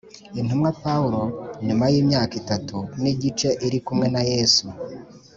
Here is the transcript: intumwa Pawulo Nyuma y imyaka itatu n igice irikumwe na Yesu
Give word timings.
intumwa 0.39 0.69
Pawulo 0.83 1.21
Nyuma 1.67 1.85
y 1.93 1.95
imyaka 2.01 2.33
itatu 2.41 2.77
n 3.01 3.03
igice 3.13 3.49
irikumwe 3.65 4.07
na 4.13 4.21
Yesu 4.31 4.65